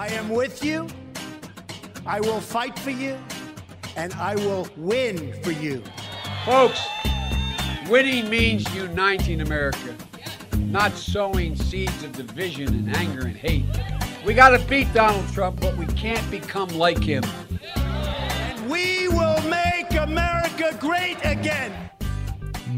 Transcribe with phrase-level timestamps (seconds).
[0.00, 0.86] I am with you.
[2.06, 3.18] I will fight for you.
[3.96, 5.82] And I will win for you.
[6.46, 6.80] Folks,
[7.86, 9.94] winning means uniting America,
[10.56, 13.66] not sowing seeds of division and anger and hate.
[14.24, 17.22] We got to beat Donald Trump, but we can't become like him.
[17.76, 21.89] And we will make America great again.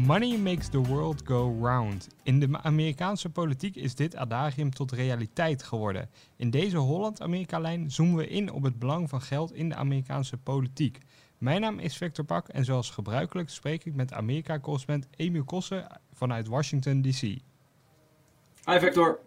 [0.05, 2.07] Money makes the world go round.
[2.23, 6.09] In de Amerikaanse politiek is dit adagium tot realiteit geworden.
[6.35, 10.97] In deze Holland-Amerika-lijn zoomen we in op het belang van geld in de Amerikaanse politiek.
[11.37, 16.47] Mijn naam is Victor Pak en zoals gebruikelijk spreek ik met Amerika-correspondent Emiel Kossen vanuit
[16.47, 17.21] Washington DC.
[17.21, 19.19] Hi Victor.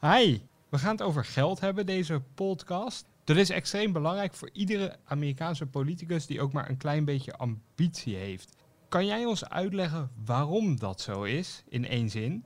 [0.00, 3.06] Hi, we gaan het over geld hebben deze podcast.
[3.24, 8.16] Dat is extreem belangrijk voor iedere Amerikaanse politicus die ook maar een klein beetje ambitie
[8.16, 8.61] heeft.
[8.92, 12.44] Kan jij ons uitleggen waarom dat zo is, in één zin?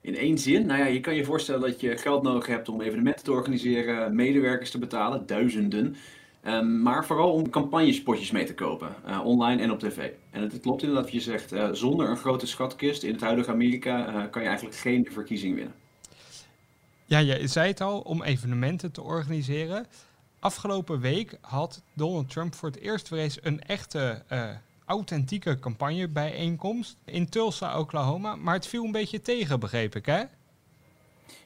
[0.00, 0.66] In één zin?
[0.66, 4.14] Nou ja, je kan je voorstellen dat je geld nodig hebt om evenementen te organiseren,
[4.14, 5.96] medewerkers te betalen, duizenden.
[6.46, 10.10] Um, maar vooral om campagnespotjes mee te kopen, uh, online en op tv.
[10.30, 13.50] En het, klopt inderdaad wat je zegt, uh, zonder een grote schatkist in het huidige
[13.50, 15.74] Amerika uh, kan je eigenlijk geen verkiezing winnen.
[17.04, 19.86] Ja, je zei het al, om evenementen te organiseren.
[20.40, 24.22] Afgelopen week had Donald Trump voor het eerst weer eens een echte
[24.84, 28.36] authentieke campagnebijeenkomst in Tulsa, Oklahoma.
[28.36, 30.22] Maar het viel een beetje tegen, begreep ik, hè?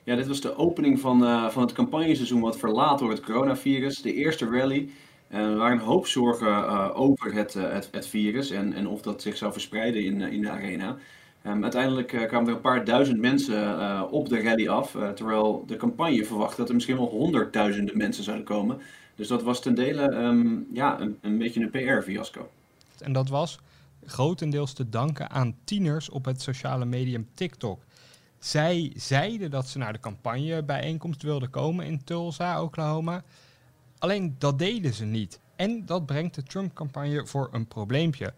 [0.05, 4.03] Ja, dit was de opening van, uh, van het campagneseizoen wat verlaat door het coronavirus.
[4.03, 4.89] De eerste rally.
[5.28, 9.22] Uh, er waren een hoop zorgen over het, het, het, virus en, en of dat
[9.22, 10.97] zich zou verspreiden in, in de arena.
[11.47, 16.25] Um, uiteindelijk kwamen er een paar duizend mensen op de rally af, terwijl de campagne
[16.25, 18.81] verwachtte dat er misschien wel honderdduizenden mensen zouden komen.
[19.14, 22.50] Dus dat was ten dele um, ja, een, een beetje een PR-fiasco.
[22.98, 23.59] En dat was
[24.06, 27.81] grotendeels te danken aan tieners op het sociale medium TikTok.
[28.39, 33.22] Zij zeiden dat ze naar de campagnebijeenkomst wilden komen in Tulsa, Oklahoma.
[33.98, 35.41] Alleen dat deden ze niet.
[35.56, 38.32] En dat brengt de Trump-campagne voor een probleempje.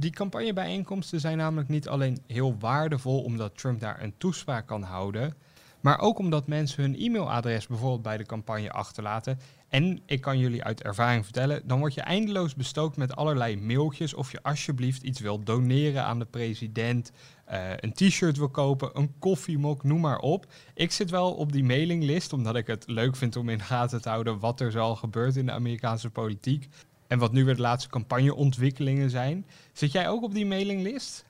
[0.00, 5.34] Die campagnebijeenkomsten zijn namelijk niet alleen heel waardevol omdat Trump daar een toespraak kan houden,
[5.80, 9.38] maar ook omdat mensen hun e-mailadres bijvoorbeeld bij de campagne achterlaten.
[9.68, 14.14] En ik kan jullie uit ervaring vertellen, dan word je eindeloos bestookt met allerlei mailtjes
[14.14, 17.12] of je alsjeblieft iets wilt doneren aan de president,
[17.50, 20.46] uh, een t-shirt wil kopen, een koffiemok, noem maar op.
[20.74, 24.02] Ik zit wel op die mailinglist omdat ik het leuk vind om in de gaten
[24.02, 26.68] te houden wat er zoal gebeurt in de Amerikaanse politiek.
[27.08, 29.46] En wat nu weer de laatste campagneontwikkelingen zijn.
[29.72, 31.26] Zit jij ook op die mailinglist?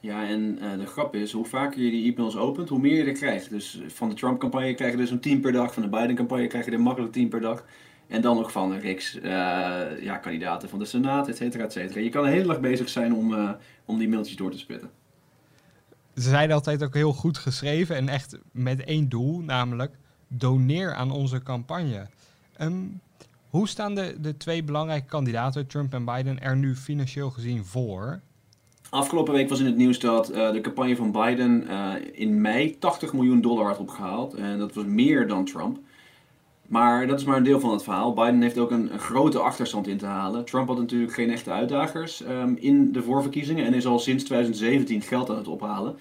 [0.00, 3.04] Ja, en uh, de grap is, hoe vaker je die e-mails opent, hoe meer je
[3.04, 3.50] er krijgt.
[3.50, 6.64] Dus van de Trump-campagne krijg je dus een 10 per dag, van de Biden-campagne krijg
[6.64, 7.64] je er makkelijk 10 per dag.
[8.06, 9.22] En dan nog van de Riks, uh,
[10.02, 12.00] ja, kandidaten van de Senaat, et cetera, et cetera.
[12.00, 13.50] Je kan een hele dag bezig zijn om, uh,
[13.84, 14.90] om die mailtjes door te spitten.
[16.14, 19.94] Ze zeiden altijd ook heel goed geschreven en echt met één doel, namelijk
[20.28, 22.06] doneer aan onze campagne.
[22.60, 23.00] Um,
[23.52, 28.20] hoe staan de, de twee belangrijke kandidaten, Trump en Biden, er nu financieel gezien voor?
[28.90, 32.78] Afgelopen week was in het nieuws dat uh, de campagne van Biden uh, in mei
[32.78, 34.34] 80 miljoen dollar had opgehaald.
[34.34, 35.78] En dat was meer dan Trump.
[36.66, 38.12] Maar dat is maar een deel van het verhaal.
[38.12, 40.44] Biden heeft ook een, grote achterstand in te halen.
[40.44, 45.02] Trump had natuurlijk geen echte uitdagers um, in de voorverkiezingen en is al sinds 2017
[45.02, 45.96] geld aan het ophalen.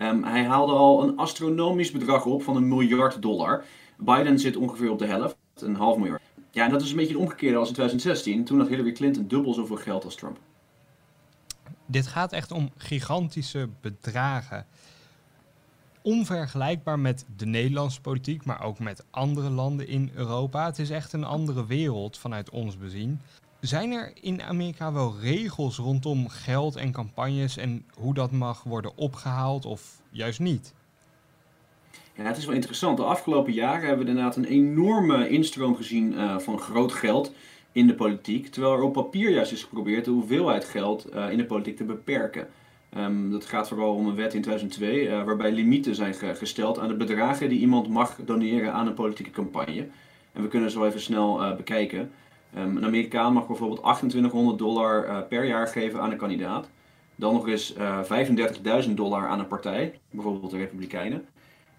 [0.00, 3.64] Um, hij haalde al een astronomisch bedrag op van een miljard dollar.
[3.96, 6.22] Biden zit ongeveer op de helft, een half miljard.
[6.50, 8.44] Ja, en dat is een beetje het omgekeerde als in 2016.
[8.44, 10.38] Toen had Hillary Clinton dubbel zoveel geld als Trump.
[11.86, 14.66] Dit gaat echt om gigantische bedragen.
[16.02, 20.64] Onvergelijkbaar met de Nederlandse politiek, maar ook met andere landen in Europa.
[20.66, 23.20] Het is echt een andere wereld vanuit ons bezien.
[23.60, 28.96] Zijn er in Amerika wel regels rondom geld en campagnes en hoe dat mag worden
[28.96, 30.74] opgehaald of juist niet?
[32.22, 32.96] Het is wel interessant.
[32.96, 37.32] De afgelopen jaren hebben we inderdaad een enorme instroom gezien uh, van groot geld
[37.72, 38.46] in de politiek.
[38.46, 41.84] Terwijl er op papier juist is geprobeerd de hoeveelheid geld uh, in de politiek te
[41.84, 42.48] beperken.
[42.96, 46.78] Um, dat gaat vooral om een wet in 2002 uh, waarbij limieten zijn ge gesteld
[46.78, 49.86] aan de bedragen die iemand mag doneren aan een politieke campagne.
[50.32, 52.10] En we kunnen zo even snel bekijken.
[52.58, 56.68] Um, een Amerikaan mag bijvoorbeeld 2800 dollar per jaar geven aan een kandidaat.
[57.16, 61.26] Dan nog eens uh, 35.000 dollar aan een partij, bijvoorbeeld de Republikeinen.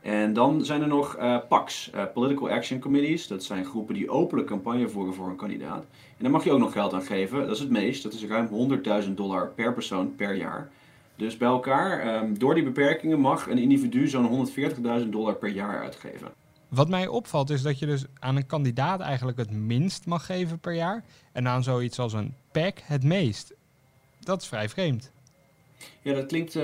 [0.02, 3.28] En dan zijn er nog uh, PACs, uh, Political Action Committees.
[3.28, 5.84] Dat zijn groepen die openlijk campagne voeren voor een kandidaat.
[6.18, 7.40] En daar mag je ook nog geld aan geven.
[7.40, 8.04] Dat is het meest.
[8.04, 8.72] Dat is ruim
[9.04, 10.70] 100.000 dollar per persoon per jaar.
[11.16, 14.48] Dus bij elkaar, um, door die beperkingen mag een individu zo'n
[15.04, 16.28] 140.000 dollar per jaar uitgeven.
[16.68, 20.60] Wat mij opvalt is dat je dus aan een kandidaat eigenlijk het minst mag geven
[20.60, 21.04] per jaar.
[21.32, 23.54] En aan zoiets als een PAC het meest.
[24.20, 25.12] Dat is vrij vreemd.
[26.02, 26.56] Ja, dat klinkt.
[26.56, 26.64] Uh,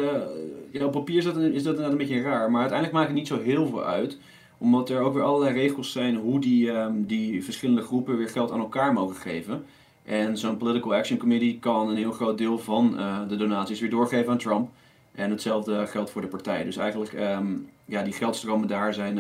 [0.72, 2.52] ja, op papier is dat, is dat inderdaad een beetje raar.
[2.52, 4.18] Maar uiteindelijk maakt het niet zo heel veel uit.
[4.58, 8.52] Omdat er ook weer allerlei regels zijn hoe die, ehm, die verschillende groepen weer geld
[8.52, 9.66] aan elkaar mogen geven.
[10.04, 12.98] En zo'n Political Action Committee kan een heel groot deel van
[13.28, 14.70] de donaties weer doorgeven aan Trump.
[15.12, 16.64] En hetzelfde geldt voor de partij.
[16.64, 19.20] Dus eigenlijk, um, ja, die geldstromen daar zijn,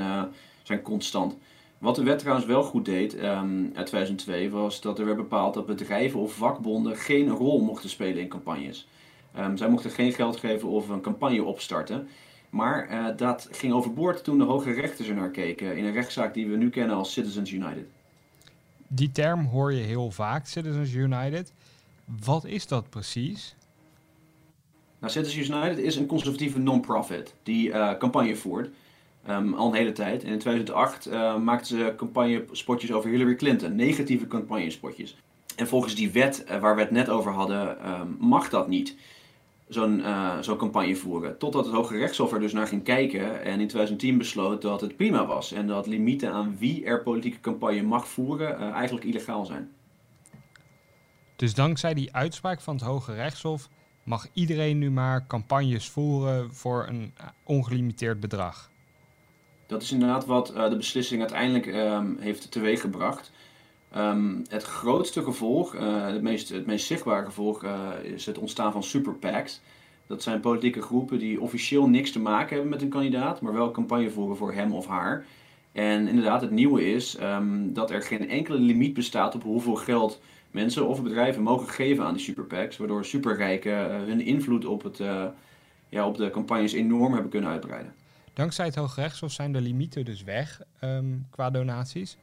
[0.63, 1.35] zijn constant.
[1.77, 5.53] Wat de wet trouwens wel goed deed um, uit 2002 was dat er werd bepaald
[5.53, 8.87] dat bedrijven of vakbonden geen rol mochten spelen in campagnes.
[9.39, 12.07] Um, zij mochten geen geld geven of een campagne opstarten.
[12.49, 16.33] Maar uh, dat ging overboord toen de hoge rechters er naar keken in een rechtszaak
[16.33, 17.85] die we nu kennen als Citizens United.
[18.87, 21.53] Die term hoor je heel vaak, Citizens United.
[22.23, 23.55] Wat is dat precies?
[24.99, 28.69] Nou, Citizens United is een conservatieve non-profit die uh, campagne voert.
[29.29, 30.23] Um, al een hele tijd.
[30.23, 35.17] En in 2008 uh, eh, maakten ze campagnespotjes over Hillary Clinton, negatieve campagnespotjes.
[35.55, 38.95] En volgens die wet uh, waar we het net over hadden, um, mag dat niet.
[39.67, 41.37] Zo'n uh, zo'n campagne voeren.
[41.37, 44.95] Totdat het Hoge Rechtshof er dus naar ging kijken en in 2010 besloot dat het
[44.95, 45.51] prima was.
[45.51, 49.71] En dat limieten aan wie er politieke campagne mag voeren eigenlijk illegaal zijn.
[51.35, 53.69] Dus dankzij die uitspraak van het Hoge Rechtshof
[54.03, 58.71] mag iedereen nu maar campagnes voeren voor een ongelimiteerd bedrag?
[59.67, 63.31] Dat is inderdaad wat uh, de beslissing uiteindelijk um, heeft teweeggebracht.
[63.95, 68.71] Um, het grootste gevolg, uh, het, meest, het meest zichtbare gevolg, uh, is het ontstaan
[68.71, 69.61] van super PACs.
[70.07, 73.71] Dat zijn politieke groepen die officieel niks te maken hebben met een kandidaat, maar wel
[73.71, 75.25] campagne voeren voor hem of haar.
[75.71, 80.21] En inderdaad, het nieuwe is um, dat er geen enkele limiet bestaat op hoeveel geld
[80.51, 84.97] mensen of bedrijven mogen geven aan die super PACs, waardoor superrijken hun invloed op, het,
[85.89, 87.93] ja, op de campagnes enorm hebben kunnen uitbreiden.
[88.33, 92.17] Dankzij het Hooggerechtshof zijn de limieten dus weg um, qua donaties.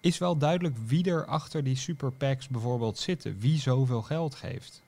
[0.00, 4.82] Is wel duidelijk wie er achter die super PACs bijvoorbeeld zitten, wie zoveel geld geeft?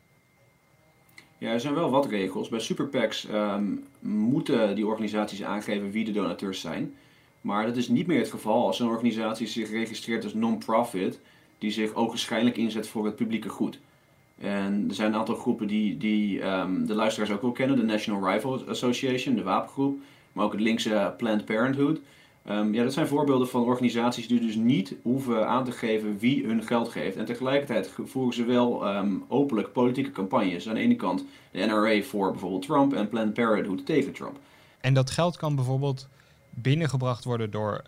[1.39, 2.49] Ja, er zijn wel wat regels.
[2.49, 6.95] Bij super PACs um, moeten die organisaties aangeven wie de donateurs zijn.
[7.41, 11.21] Maar dat is niet meer het geval als een organisatie zich registreert als non-profit,
[11.59, 13.79] die zich ogenschijnlijk inzet voor het publieke goed.
[14.39, 17.77] En er zijn een aantal groepen die, die um, de luisteraars ook wel kennen.
[17.77, 19.99] De National Rifle Association, de wapengroep.
[20.33, 22.01] Maar ook het linkse Planned Parenthood.
[22.51, 26.47] Um, ja, dat zijn voorbeelden van organisaties die dus niet hoeven aan te geven wie
[26.47, 27.17] hun geld geeft.
[27.17, 30.69] En tegelijkertijd voeren ze wel um, openlijk politieke campagnes.
[30.69, 34.39] Aan de ene kant de NRA voor bijvoorbeeld Trump en Planned Parenthood tegen Trump.
[34.81, 36.09] En dat geld kan bijvoorbeeld
[36.51, 37.83] binnengebracht worden door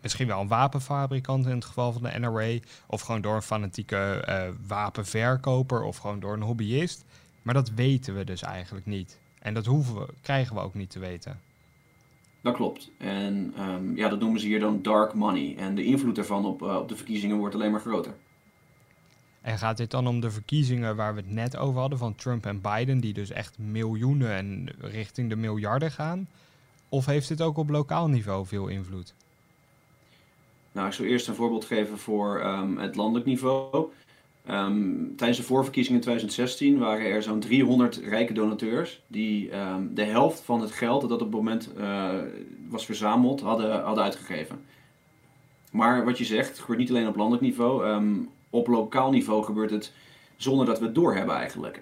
[0.00, 4.24] misschien wel een wapenfabrikant in het geval van de NRA, of gewoon door een fanatieke
[4.28, 7.04] uh, wapenverkoper, of gewoon door een hobbyist.
[7.42, 9.18] Maar dat weten we dus eigenlijk niet.
[9.38, 11.40] En dat hoeven we, krijgen we ook niet te weten.
[12.40, 12.90] Dat klopt.
[12.98, 15.56] En um, ja, dat noemen ze hier dan dark money.
[15.56, 18.14] En de invloed daarvan op, uh, op de verkiezingen wordt alleen maar groter.
[19.40, 22.46] En gaat dit dan om de verkiezingen waar we het net over hadden van Trump
[22.46, 26.28] en Biden, die dus echt miljoenen en richting de miljarden gaan?
[26.88, 29.14] Of heeft dit ook op lokaal niveau veel invloed?
[30.72, 33.86] Nou, ik zal eerst een voorbeeld geven voor um, het landelijk niveau.
[34.50, 40.04] Um, tijdens de voorverkiezingen in 2016 waren er zo'n 300 rijke donateurs die um, de
[40.04, 42.08] helft van het geld dat op het moment uh,
[42.68, 44.60] was verzameld hadden, hadden uitgegeven.
[45.70, 48.02] Maar wat je zegt, gebeurt niet alleen op landelijk niveau.
[48.50, 49.92] op lokaal niveau gebeurt het
[50.36, 51.80] zonder dat we het doorhebben eigenlijk.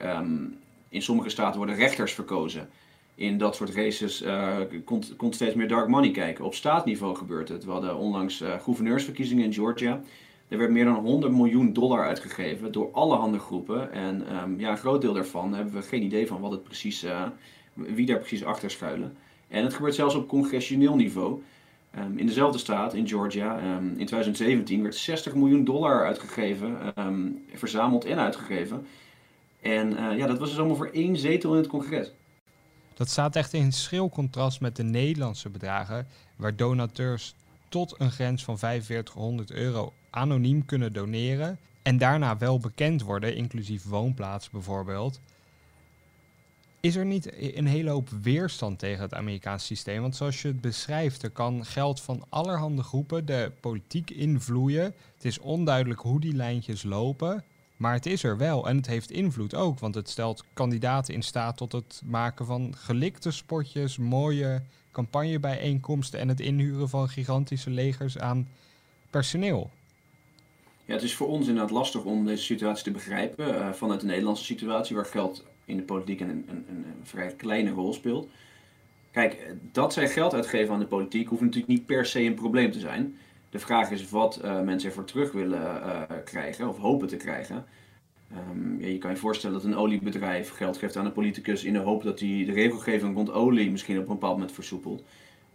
[0.89, 2.69] in sommige staten worden rechters verkozen
[3.17, 6.45] in dat soort races uh, komt, komt steeds meer dark money kijken.
[6.45, 7.65] Op staatniveau gebeurt het.
[7.65, 10.01] We hadden onlangs uh, gouverneursverkiezingen in Georgia.
[10.49, 13.93] Er werd meer dan 100 miljoen dollar uitgegeven door alle handengroepen.
[13.93, 17.05] En um, ja, een groot deel daarvan hebben we geen idee van wat het precies,
[17.05, 17.23] uh,
[17.75, 19.17] wie daar precies achter schuilen.
[19.49, 21.43] En het gebeurt zelfs op congressioneel niveau.
[21.99, 26.95] Um, in dezelfde staat, in Georgia, um, in 2017 werd 60 miljoen dollar uitgegeven,
[27.55, 28.87] verzameld en uitgegeven.
[29.61, 32.13] En ja, dat was dus allemaal voor één zetel in het congres.
[32.95, 37.35] Dat staat echt in schril contrast met de Nederlandse bedragen, waar donateurs
[37.69, 43.85] tot een grens van 4500 euro anoniem kunnen doneren en daarna wel bekend worden, inclusief
[43.85, 45.21] woonplaats bijvoorbeeld.
[46.81, 50.01] Is er niet een hele hoop weerstand tegen het Amerikaanse systeem?
[50.01, 54.85] Want zoals je het beschrijft, er kan geld van allerhande groepen de politiek invloeien.
[55.15, 57.45] Het is onduidelijk hoe die lijntjes lopen.
[57.77, 61.23] Maar het is er wel en het heeft invloed ook, want het stelt kandidaten in
[61.23, 68.19] staat tot het maken van gelikte spotjes, mooie campagnebijeenkomsten en het inhuren van gigantische legers
[68.19, 68.49] aan
[69.11, 69.71] personeel.
[70.87, 74.07] Ja, het is voor ons inderdaad lastig om deze situatie te begrijpen uh, vanuit de
[74.07, 78.29] Nederlandse situatie, waar geld in de politiek een, een, een, vrij kleine rol speelt.
[79.11, 82.71] Kijk, dat zij geld uitgeven aan de politiek hoeft natuurlijk niet per se een probleem
[82.71, 83.17] te zijn.
[83.51, 85.83] De vraag is wat uh, mensen ervoor terug willen
[86.25, 87.65] krijgen of hopen te krijgen.
[88.51, 91.73] Um, ja, je kan je voorstellen dat een oliebedrijf geld geeft aan een politicus in
[91.73, 95.05] de hoop dat hij de regelgeving rond olie misschien op een bepaald moment versoepelt.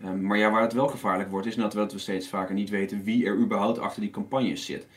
[0.02, 3.04] Ehm, maar ja, waar het wel gevaarlijk wordt, is dat we steeds vaker niet weten
[3.04, 4.88] wie er überhaupt achter die campagnes zit.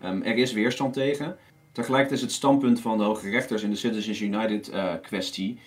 [0.00, 1.36] Ehm, er is weerstand tegen.
[1.72, 5.58] Tegelijkertijd is het standpunt van de hoge rechters in de Citizens United uh, kwestie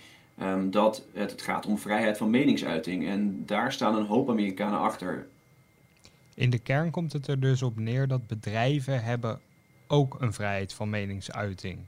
[0.42, 3.08] um, dat het, het gaat om vrijheid van meningsuiting.
[3.08, 5.28] En daar staan een hoop Amerikanen achter.
[6.36, 9.40] In de kern komt het er dus op neer dat bedrijven hebben
[9.88, 11.80] ook een vrijheid van meningsuiting.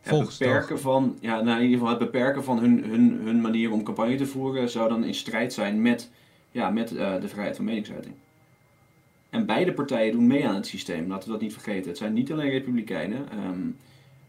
[0.00, 3.72] Het beperken, van, ja, nou in ieder geval het beperken van hun, hun, hun manier
[3.72, 6.10] om campagne te voeren zou dan in strijd zijn met,
[6.50, 8.14] ja, met uh, de vrijheid van meningsuiting.
[9.32, 11.88] En beide partijen doen mee aan het systeem, laten we dat niet vergeten.
[11.88, 13.46] Het zijn niet alleen republikeinen.
[13.46, 13.76] Um,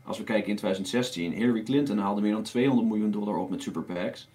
[0.04, 3.62] als we kijken in 2016, Hillary Clinton haalde meer dan 200 miljoen dollar op met
[3.62, 4.28] super PACs.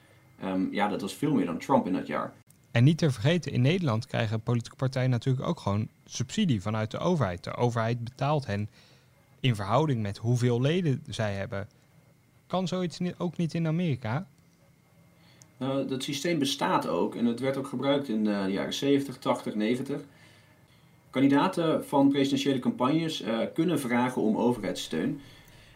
[0.45, 2.33] Um, ja, dat was veel meer dan Trump in dat jaar.
[2.71, 6.99] En niet te vergeten, in Nederland krijgen politieke partijen natuurlijk ook gewoon subsidie vanuit de
[6.99, 7.45] overheid.
[7.45, 8.69] De overheid betaalt hen
[9.41, 11.69] in verhouding met hoeveel leden zij hebben.
[12.47, 14.27] Kan zoiets ook niet in Amerika?
[15.57, 19.55] Nou, dat systeem bestaat ook en het werd ook gebruikt in de jaren 70, 80,
[19.55, 20.01] 90.
[21.19, 25.21] Kandidaten van presidentiële campagnes uh, kunnen vragen om overheidssteun.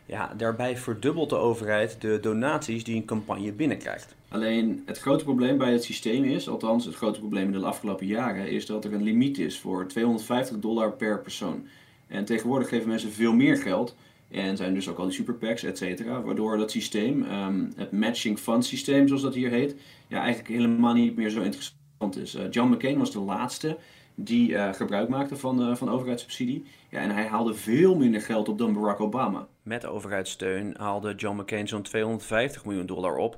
[0.06, 4.14] Ja, daarbij verdubbelt de overheid de donaties die een campagne binnenkrijgt.
[4.28, 8.06] Alleen het grote probleem bij het systeem is, althans het grote probleem in de afgelopen
[8.06, 11.66] jaren, is dat er een limiet is voor 250 dollar per persoon.
[12.06, 13.96] En tegenwoordig geven mensen veel meer geld.
[14.30, 16.22] En zijn dus ook al die superpacks, et cetera.
[16.22, 19.75] Waardoor dat systeem, um, het matching fund systeem zoals dat hier heet,
[20.08, 22.34] ja, eigenlijk helemaal niet meer zo interessant is.
[22.34, 23.76] Uh, John McCain was de laatste
[24.25, 26.64] die uh, gebruik maakte van, uh, van overheidssubsidie.
[26.88, 29.47] Ja, en hij haalde veel minder geld op dan Barack Obama.
[29.62, 33.37] Met overheidssteun haalde John McCain zo'n 250 miljoen dollar op.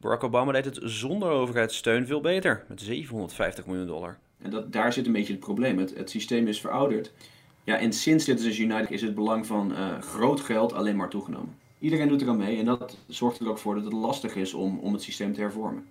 [0.00, 4.18] Barack Obama deed het zonder overheidssteun veel beter, met 750 miljoen dollar.
[4.42, 5.78] En dat, daar zit een beetje het probleem.
[5.78, 7.12] Het, het systeem is verouderd.
[7.64, 11.54] Ja, en sinds Citizens United is het belang van uh, groot geld alleen maar toegenomen.
[11.78, 14.54] Iedereen doet er aan mee en dat zorgt er ook voor dat het lastig is
[14.54, 15.86] om, om het systeem te hervormen.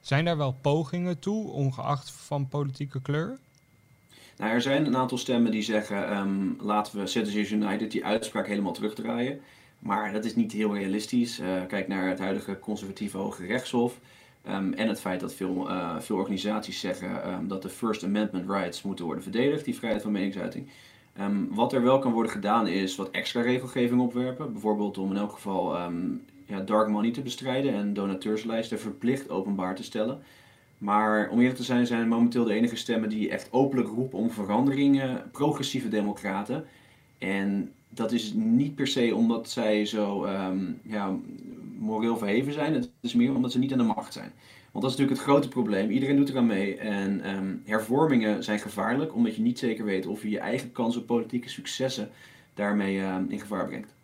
[0.00, 3.38] Zijn daar wel pogingen toe, ongeacht van politieke kleur?
[4.36, 8.46] Nou, er zijn een aantal stemmen die zeggen: um, laten we Citizens United die uitspraak
[8.46, 9.40] helemaal terugdraaien.
[9.78, 11.40] Maar dat is niet heel realistisch.
[11.40, 13.98] Uh, kijk naar het huidige conservatieve Hoge Rechtshof.
[14.48, 18.50] Um, en het feit dat veel, uh, veel organisaties zeggen um, dat de First Amendment
[18.50, 20.68] rights moeten worden verdedigd, die vrijheid van meningsuiting.
[21.50, 24.52] Wat er wel kan worden gedaan is wat extra regelgeving opwerpen.
[24.52, 25.76] Bijvoorbeeld om in elk geval
[26.46, 30.22] ja, dark money te bestrijden en donateurslijsten verplicht openbaar te stellen.
[30.78, 34.30] Maar om eerlijk te zijn, zijn momenteel de enige stemmen die echt openlijk roepen om
[34.30, 36.64] veranderingen progressieve democraten.
[37.18, 41.16] En dat is niet per se omdat zij zo um, ja,
[41.78, 42.74] moreel verheven zijn.
[42.74, 44.32] Het is meer omdat ze niet aan de macht zijn.
[44.72, 45.90] Want dat is natuurlijk het grote probleem.
[45.90, 46.76] Iedereen doet eraan mee.
[46.76, 50.96] En um, hervormingen zijn gevaarlijk, omdat je niet zeker weet of je je eigen kans
[50.96, 52.10] op politieke successen
[52.54, 53.94] daarmee uh, in gevaar brengt.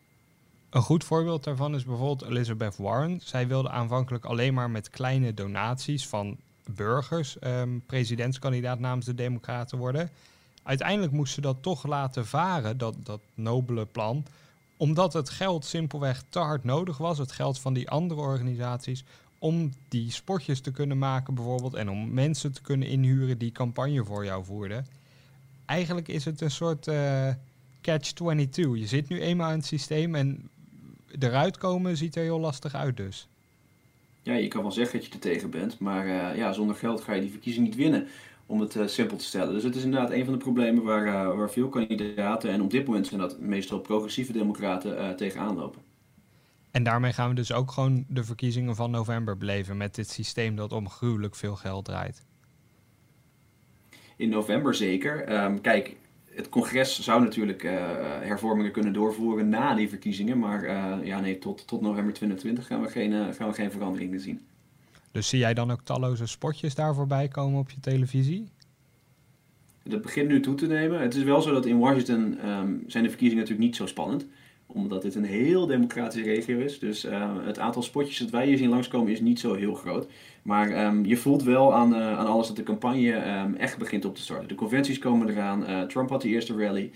[0.71, 3.21] Een goed voorbeeld daarvan is bijvoorbeeld Elizabeth Warren.
[3.23, 6.37] Zij wilde aanvankelijk alleen maar met kleine donaties van
[6.71, 10.11] burgers um, presidentskandidaat namens de Democraten worden.
[10.63, 14.25] Uiteindelijk moest ze dat toch laten varen, dat, dat nobele plan,
[14.77, 19.05] omdat het geld simpelweg te hard nodig was, het geld van die andere organisaties,
[19.39, 24.05] om die spotjes te kunnen maken bijvoorbeeld en om mensen te kunnen inhuren die campagne
[24.05, 24.87] voor jou voerden.
[25.67, 27.29] Eigenlijk is het een soort uh,
[27.81, 28.55] catch-22.
[28.55, 30.51] Je zit nu eenmaal in het systeem en
[31.19, 33.29] eruit komen ziet er heel lastig uit dus
[34.23, 37.01] ja, je kan wel zeggen dat je er tegen bent, maar uh, ja, zonder geld
[37.01, 38.07] ga je die verkiezing niet winnen,
[38.47, 39.55] om het uh, simpel te stellen.
[39.55, 42.71] Dus het is inderdaad een van de problemen waar, uh, waar veel kandidaten, en op
[42.71, 45.83] dit moment zijn dat meestal progressieve democraten, tegenaan lopen.
[46.71, 50.57] En daarmee gaan we dus ook gewoon de verkiezingen van november beleven met dit systeem
[50.57, 52.25] dat om gruwelijk veel geld draait.
[54.17, 55.45] In november zeker.
[55.45, 55.97] Um, kijk,
[56.35, 57.73] het congres zou natuurlijk uh,
[58.21, 60.39] hervormingen kunnen doorvoeren na die verkiezingen.
[60.39, 63.71] Maar uh, ja, nee, tot, tot november 2020 gaan we, geen, uh, gaan we geen
[63.71, 64.41] veranderingen zien.
[65.11, 68.49] Dus zie jij dan ook talloze spotjes daar voorbij komen op je televisie?
[69.83, 71.01] Dat begint nu toe te nemen.
[71.01, 74.27] Het is wel zo dat in Washington um, zijn de verkiezingen natuurlijk niet zo spannend
[74.73, 76.79] omdat dit een heel democratische regio is.
[76.79, 80.07] Dus uh, het aantal spotjes dat wij hier zien langskomen is niet zo heel groot.
[80.43, 84.05] Maar um, je voelt wel aan, uh, aan alles dat de campagne um, echt begint
[84.05, 84.49] op te starten.
[84.49, 85.71] De conventies komen eraan.
[85.71, 86.91] Uh, Trump had de eerste rally.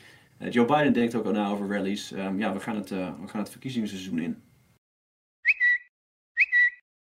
[0.51, 2.13] Joe Biden denkt ook al na over rallies.
[2.37, 4.37] Ja, we gaan, het, we gaan het verkiezingsseizoen in.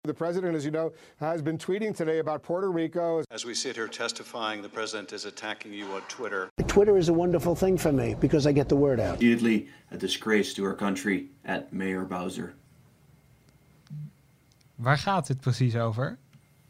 [0.04, 3.22] The president, as you know, has been tweeting today about Puerto Rico.
[3.32, 6.50] As we sit here testifying, the president is attacking you on Twitter.
[6.68, 9.22] Twitter is a wonderful thing for me because I get the word out.
[9.22, 12.54] Immediately a disgrace to our country at Mayor Bowser.
[14.76, 16.18] Waar gaat dit precies over?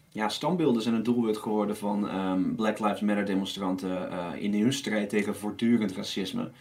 [0.09, 4.73] Ja, standbeelden zijn een doelwit geworden van um, Black Lives Matter demonstranten uh, in hun
[4.73, 6.51] strijd tegen voortdurend racisme.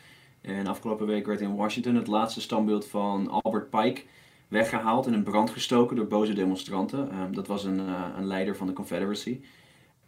[0.41, 4.03] En afgelopen week werd in Washington het laatste standbeeld van Albert Pike
[4.49, 7.11] weggehaald en in brand gestoken door boze demonstranten.
[7.11, 7.79] Ehm, dat was een,
[8.17, 9.41] een leider van de Confederacy.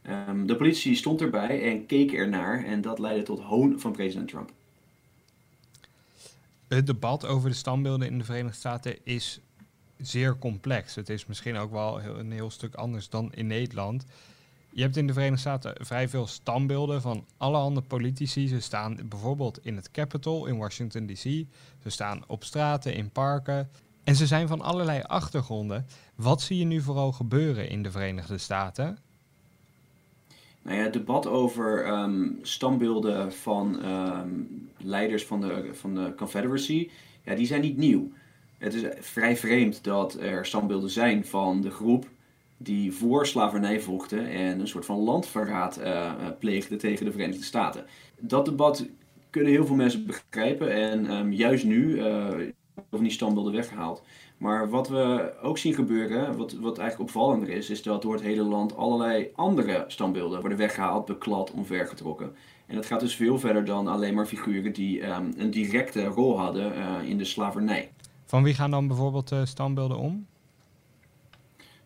[0.02, 4.28] Ehm, de politie stond erbij en keek ernaar en dat leidde tot hoon van president
[4.28, 4.52] Trump.
[6.68, 9.40] Het debat over de standbeelden in de Verenigde Staten is
[9.96, 10.94] zeer complex.
[10.94, 14.04] Het is misschien ook wel een heel stuk anders dan in Nederland.
[14.72, 18.48] Je hebt in de Verenigde Staten vrij veel standbeelden van allerhande politici.
[18.48, 21.22] Ze staan bijvoorbeeld in het Capitol in Washington DC.
[21.82, 23.70] Ze staan op straten, in parken.
[24.10, 25.86] En ze zijn van allerlei achtergronden.
[26.14, 28.98] Wat zie je nu vooral gebeuren in de Verenigde Staten?
[30.62, 34.28] Nou ja, het debat over um, standbeelden van ehm,
[34.76, 36.90] leiders van de, van de Confederacy,
[37.24, 38.10] ja, die zijn niet nieuw.
[38.58, 42.08] Het is vrij vreemd dat er standbeelden zijn van de groep
[42.56, 47.84] die voor slavernij vochten en een soort van landverraad uh, pleegde tegen de Verenigde Staten.
[48.18, 48.86] Dat debat
[49.30, 52.28] kunnen heel veel mensen begrijpen en um, juist nu uh,
[52.88, 54.02] worden die standbeelden weggehaald.
[54.36, 58.22] Maar wat we ook zien gebeuren, wat, wat eigenlijk opvallender is, is dat door het
[58.22, 62.34] hele land allerlei andere standbeelden worden weggehaald, beklad, omvergetrokken.
[62.66, 66.38] En dat gaat dus veel verder dan alleen maar figuren die um, een directe rol
[66.38, 67.90] hadden uh, in de slavernij.
[68.24, 70.26] Van wie gaan dan bijvoorbeeld uh, standbeelden om?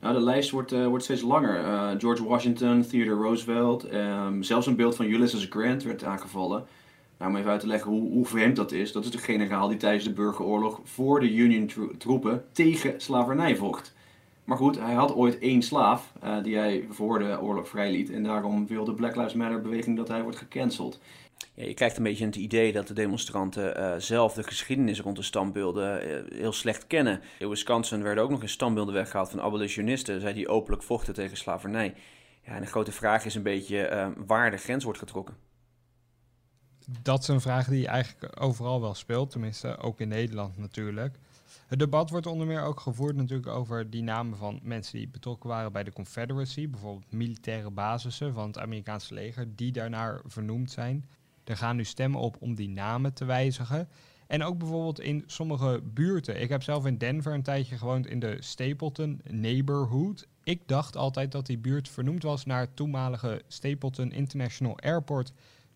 [0.01, 1.65] Nou, de lijst wordt, uh, wordt steeds langer.
[1.65, 6.65] Uh, George Washington, Theodore Roosevelt, um, zelfs een beeld van Ulysses Grant werd aangevallen.
[7.18, 8.92] Nou, om even uit te leggen hoe, hoe vreemd dat is.
[8.92, 13.94] Dat is de generaal die tijdens de burgeroorlog voor de Union troepen tegen slavernij vocht.
[14.44, 18.11] Maar goed, hij had ooit één slaaf uh, die hij voor de oorlog vrijliet.
[18.11, 21.00] En daarom wil de Black Lives Matter beweging dat hij wordt gecanceld.
[21.54, 25.16] Ja, je krijgt een beetje het idee dat de demonstranten uh, zelf de geschiedenis rond
[25.16, 27.21] de standbeelden uh, heel slecht kennen.
[27.38, 31.37] In Wisconsin werden ook nog eens standbeelden weggehaald van abolitionisten, zij die openlijk vochten tegen
[31.37, 31.94] slavernij.
[32.42, 35.37] Ja, en de grote vraag is een beetje waar de grens wordt getrokken
[37.03, 41.19] dat is een vraag die eigenlijk overal wel speelt, tenminste ook in Nederland natuurlijk.
[41.67, 45.49] Het debat wordt onder meer ook gevoerd natuurlijk over die namen van mensen die betrokken
[45.49, 51.04] waren bij de Confederacy, bijvoorbeeld militaire basissen van het Amerikaanse leger, die daarnaar vernoemd zijn.
[51.45, 53.89] Er gaan nu stemmen op om die namen te wijzigen.
[54.26, 56.41] En ook bijvoorbeeld in sommige buurten.
[56.41, 60.26] Ik heb zelf in Denver een tijdje gewoond in de Stapleton Neighborhood.
[60.45, 65.32] Ik dacht altijd dat die buurt vernoemd was naar het toenmalige Stapleton International Airport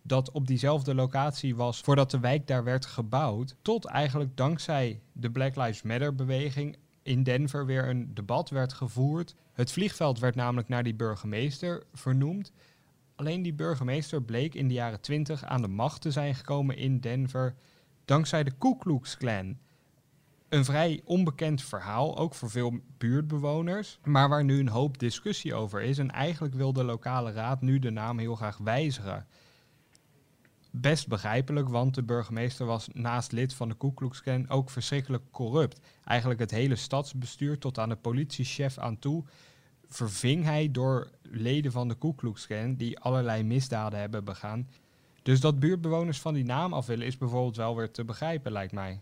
[0.09, 3.57] dat op diezelfde locatie was voordat de wijk daar werd gebouwd.
[3.63, 9.35] Tot eigenlijk dankzij de Black Lives Matter beweging in Denver weer een debat werd gevoerd.
[9.53, 12.53] Het vliegveld werd namelijk naar die burgemeester vernoemd.
[13.17, 17.01] Alleen die burgemeester bleek in de jaren 20 aan de macht te zijn gekomen in
[17.01, 17.55] Denver
[18.05, 19.59] dankzij de Ku Klux Klan.
[20.49, 25.83] Een vrij onbekend verhaal, ook voor veel buurtbewoners, maar waar nu een hoop discussie over
[25.83, 25.99] is.
[25.99, 29.27] En eigenlijk wil de lokale raad nu de naam heel graag wijzigen
[30.71, 35.23] best begrijpelijk, want de burgemeester was naast lid van de Ku Klux Klan ook verschrikkelijk
[35.31, 35.81] corrupt.
[36.05, 39.25] Eigenlijk het hele stadsbestuur tot aan de politiechef aan toe
[39.89, 44.69] verving hij door leden van de Ku Klux Klan die allerlei misdaden hebben begaan.
[45.23, 48.73] Dus dat buurtbewoners van die naam af willen is bijvoorbeeld wel weer te begrijpen, lijkt
[48.73, 49.01] mij.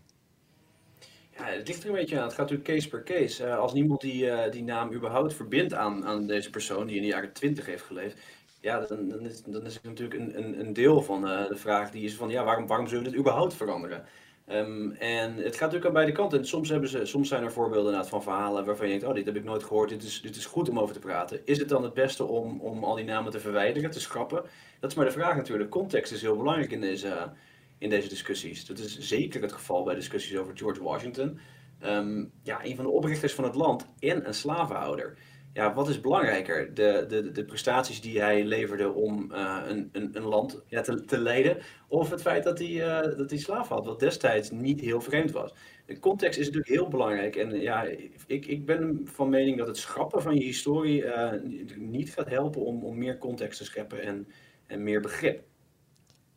[1.37, 2.23] Ja, het ligt er een beetje aan.
[2.23, 3.45] Het gaat natuurlijk case per case.
[3.45, 7.01] Uh, als niemand die, uh, die naam überhaupt verbindt aan, aan deze persoon die in
[7.01, 8.19] de jaren 20 heeft geleefd,
[8.67, 12.03] ja, dan, is, dan is natuurlijk een, een, een deel van uh, de vraag die
[12.03, 14.05] is van ja, waarom, waarom zullen we dit überhaupt veranderen?
[14.51, 16.39] Um, en het gaat natuurlijk aan beide kanten.
[16.39, 19.25] En soms, hebben ze, soms zijn er voorbeelden van verhalen waarvan je denkt, oh, dit
[19.25, 21.41] heb ik nooit gehoord, dit is, dit is goed om over te praten.
[21.45, 24.43] Is het dan het beste om, om al die namen te verwijderen, te schrappen?
[24.79, 25.69] Dat is maar de vraag natuurlijk.
[25.69, 27.31] Context is heel belangrijk in deze,
[27.77, 28.65] in deze discussies.
[28.65, 31.39] Dat is zeker het geval bij discussies over George Washington.
[31.85, 35.17] Um, ja, een van de oprichters van het land en een slavenhouder
[35.57, 36.73] ja, wat is belangrijker?
[36.73, 41.05] De, de, de prestaties die hij leverde om uh, een, een, een, land ja, te,
[41.05, 44.81] te leiden, of het feit dat hij, uh, dat hij slaaf had, wat destijds niet
[44.81, 45.53] heel vreemd was.
[45.85, 47.35] De context is natuurlijk heel belangrijk.
[47.35, 47.83] En ja,
[48.27, 51.31] ik, ik ben van mening dat het schrappen van je historie uh,
[51.75, 54.27] niet gaat helpen om, om meer context te scheppen en,
[54.67, 55.43] en meer begrip.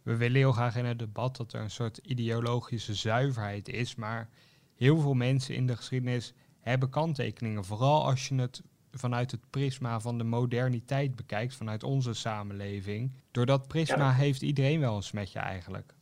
[0.02, 4.28] We willen heel graag in het debat dat er een soort ideologische zuiverheid is, maar
[4.74, 7.64] heel veel mensen in de geschiedenis hebben kanttekeningen.
[7.64, 13.12] Vooral als je het vanuit het prisma van de moderniteit bekijkt, vanuit onze samenleving.
[13.30, 15.94] Door dat prisma heeft iedereen wel een smetje eigenlijk.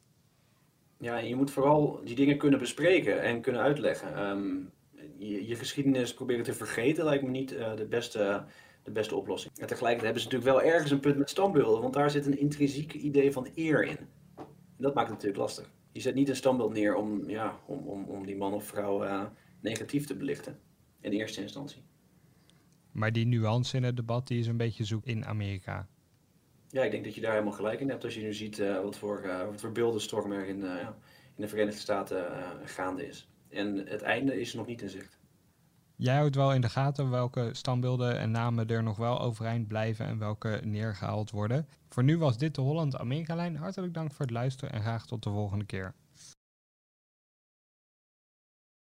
[1.01, 4.29] Ja, je moet vooral die dingen kunnen bespreken en kunnen uitleggen.
[4.29, 4.71] Um,
[5.19, 8.45] je, je, geschiedenis proberen te vergeten lijkt me niet uh, de, beste,
[8.83, 9.53] de beste oplossing.
[9.59, 12.39] En tegelijkertijd hebben ze natuurlijk wel ergens een punt met standbeelden, want daar zit een
[12.39, 13.99] intrinsiek idee van eer in.
[14.37, 15.71] En dat maakt het natuurlijk lastig.
[15.93, 19.05] Je zet niet een standbeeld neer om, ja, om, om, om die man of vrouw
[19.05, 19.25] uh,
[19.61, 20.59] negatief te belichten,
[21.01, 21.83] in eerste instantie.
[22.93, 25.87] Maar die nuance in het debat die is een beetje zoek in Amerika.
[26.69, 28.83] Ja, ik denk dat je daar helemaal gelijk in hebt als je nu ziet uh,
[28.83, 30.75] wat, voor, uh, wat voor beeldenstorm er in, uh,
[31.35, 32.25] in de Verenigde Staten
[32.65, 33.29] gaande is.
[33.49, 35.19] En het einde is nog niet in zicht.
[35.97, 40.07] Jij houdt wel in de gaten welke standbeelden en namen er nog wel overeind blijven
[40.07, 41.67] en welke neergehaald worden.
[41.89, 43.57] Voor nu was dit de Holland-Amerika-lijn.
[43.57, 45.95] Hartelijk dank voor het luisteren en graag tot de volgende keer.